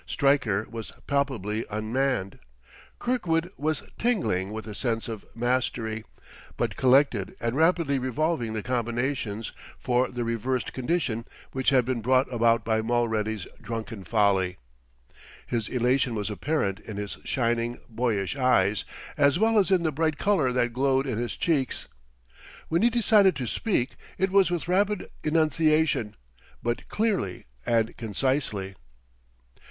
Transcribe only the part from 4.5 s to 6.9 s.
with a sense of mastery, but